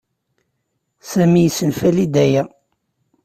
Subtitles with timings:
[1.11, 2.43] Sami yessenfali-d aya.